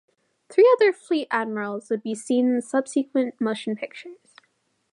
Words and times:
Three 0.49 0.67
other 0.79 0.91
fleet 0.93 1.27
admirals 1.29 1.91
would 1.91 2.01
be 2.01 2.15
seen 2.15 2.49
in 2.55 2.63
subsequent 2.63 3.39
motion 3.39 3.75
pictures. 3.75 4.33